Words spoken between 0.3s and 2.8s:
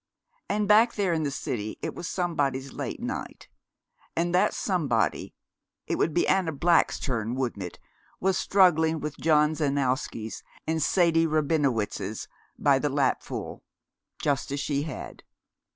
And back there in the city it was somebody's